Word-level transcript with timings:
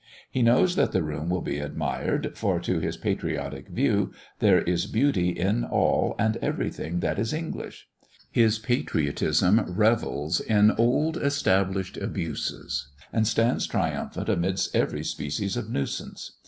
He 0.31 0.41
knows 0.41 0.75
that 0.77 0.93
the 0.93 1.03
room 1.03 1.29
will 1.29 1.43
be 1.43 1.59
admired, 1.59 2.35
for 2.35 2.59
to 2.59 2.79
his 2.79 2.97
patriotic 2.97 3.67
view, 3.67 4.11
there 4.39 4.63
is 4.63 4.87
beauty 4.87 5.29
in 5.29 5.63
all 5.63 6.15
and 6.17 6.37
everything 6.37 7.01
that 7.01 7.19
is 7.19 7.31
English. 7.33 7.87
His 8.31 8.57
patriotism 8.57 9.59
revels 9.67 10.39
in 10.39 10.71
old 10.71 11.17
established 11.17 11.97
abuses, 11.97 12.87
and 13.13 13.27
stands 13.27 13.67
triumphant 13.67 14.27
amidst 14.27 14.75
every 14.75 15.03
species 15.03 15.55
of 15.55 15.69
nuisance. 15.69 16.31